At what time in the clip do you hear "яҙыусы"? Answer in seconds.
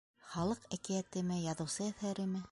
1.43-1.91